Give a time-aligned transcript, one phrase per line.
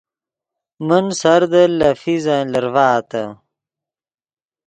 [0.87, 3.23] من سردل لے فیزن لرڤآتے